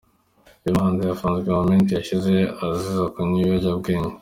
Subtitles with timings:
[0.63, 4.15] Uyu muhanzi yafunzwe mu minsi yashize azira kunywa ibiyobyabwenge.